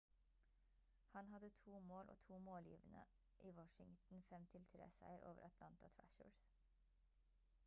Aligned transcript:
han 1.13 1.27
hadde 1.27 1.49
to 1.49 1.79
mål 1.79 2.09
og 2.09 2.17
to 2.19 2.37
målgivende 2.47 3.03
i 3.49 3.53
washingtons 3.59 4.33
5-3 4.33 4.89
seier 4.97 5.27
over 5.33 5.45
atlanta 5.51 5.93
thrashers 5.99 6.45